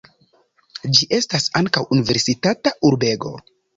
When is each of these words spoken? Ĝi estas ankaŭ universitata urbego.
Ĝi 0.95 1.07
estas 1.17 1.45
ankaŭ 1.61 1.83
universitata 1.99 2.75
urbego. 2.91 3.35